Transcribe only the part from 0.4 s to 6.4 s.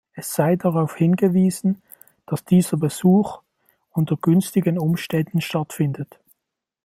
darauf hingewiesen, dass dieser Besuch unter günstigen Umständen stattfindet.